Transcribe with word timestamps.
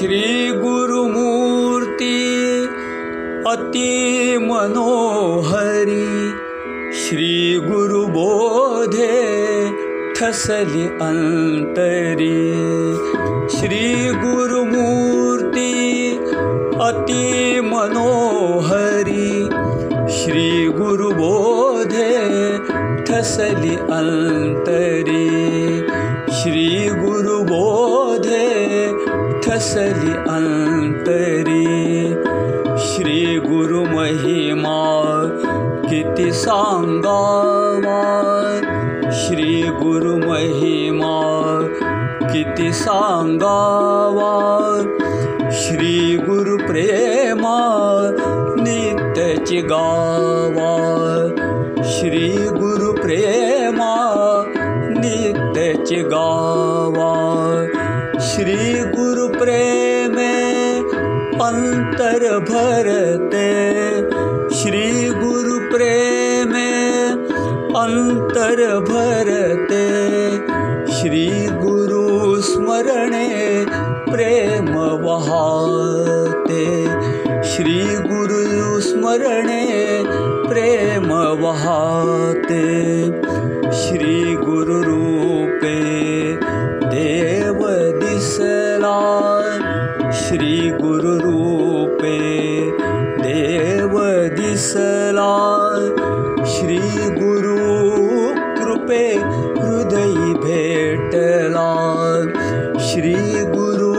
श्री 0.00 0.50
गुरुमूर्ति 0.52 2.20
अति 3.48 4.38
मनोहरी 4.42 6.06
श्री 7.00 7.34
गुरुबोधे 7.64 9.08
ठसलि 10.16 10.86
अन्तरी। 11.08 12.38
श्री 13.56 13.90
गुरुमूर्ति 14.22 15.74
अति 16.88 17.60
मनोहरी 17.64 19.28
श्री 20.16 20.48
गुरुबोधे 20.78 22.08
ठसलि 23.04 23.76
अन्तरी 23.98 25.09
अन्तरी 29.60 31.64
श्री 32.84 33.24
गुरुमहिमा 33.40 34.76
किति 35.88 36.30
साङ्गावा 36.32 37.98
श्री 39.20 39.60
गुरुमहिमा 39.82 41.12
किति 42.32 42.72
साङ्गावा 42.80 44.32
श्री 45.60 46.16
गुरुप्रेमा 46.28 47.56
नित्यचि 48.64 49.62
गावा 49.72 50.72
श्री 51.92 52.28
गुरुप्रेमा 52.58 53.92
नित्यचि 55.00 56.02
गावा 56.14 56.69
अंतर 61.42 62.38
भरते। 62.38 63.46
श्री 64.56 65.10
गुरुप्रेमे 65.10 66.70
अंतर 67.80 68.80
भरते। 68.80 69.84
श्री 70.92 71.48
गुरु 71.50 72.40
स्मरणे 72.40 73.66
प्रेम 74.12 74.78
वहाते। 74.78 76.86
श्री 77.44 77.84
गुरु 77.84 78.80
स्मरणे 78.80 80.04
प्रेम 80.48 81.42
वहाते। 81.42 83.06
श्री 83.72 84.34
गुरु 84.34 84.82
रूपे 84.82 85.80
देव 86.86 87.58
दिसला 87.98 89.40
श्री 90.30 90.58
गुरु 90.70 91.12
रूपे 91.20 92.18
देव 93.22 93.94
दिसला 94.34 95.32
श्री 96.52 96.76
गुरु 97.16 97.56
कृपे 98.58 99.02
हृदय 99.16 100.14
भेटला 100.44 101.66
श्री 102.90 103.14
गुरु 103.56 103.90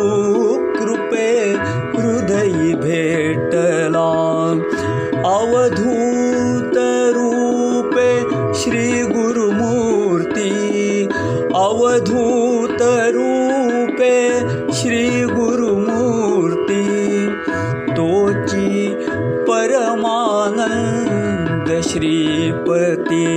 कृपे 0.77 1.27
हृदय 1.97 2.73
भेटला 2.85 4.07
अवधूत 5.35 6.77
रूपे 7.17 8.09
श्री 8.61 8.88
गुरुमूर्ति 9.13 10.49
परमानंद 20.11 21.67
श्रीपती 21.81 23.27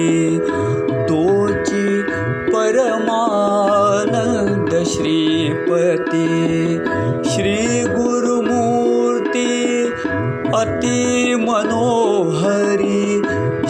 तोची 1.08 1.86
परमानंद 2.50 4.70
श्रीपती। 4.84 6.28
श्री 7.30 7.56
गुरुमूर्ति 7.94 9.54
अति 10.56 11.02
मनोहरी 11.40 13.02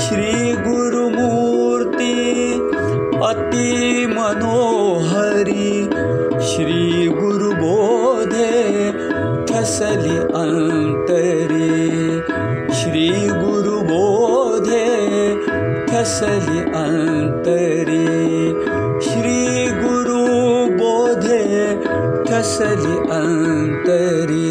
श्री 0.04 0.32
गुरुमूर्ति 0.69 2.14
अति 3.28 3.72
मनोहरी। 4.16 5.69
श्री 6.48 6.82
गुरुबोधे 7.09 8.53
अन्तरी 10.34 11.53
ठसलि 16.04 16.59
अन्तरी। 16.59 18.60
श्री 19.00 19.70
गुरुबोधे 19.70 21.76
ठसलि 22.25 22.97
अन्तरी। 22.97 24.50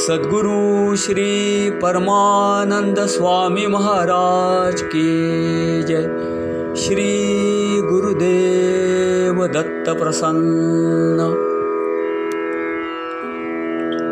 सद्गुरु 0.00 0.96
श्री 0.96 1.70
परमानंद 1.70 2.98
स्वामी 2.98 3.66
महाराज 3.66 4.82
की 4.82 5.82
जय। 5.82 6.76
श्री 6.76 7.82
गुरुदेव 7.82 9.46
दत्त 9.46 10.02
प्रसन्न 10.02 11.50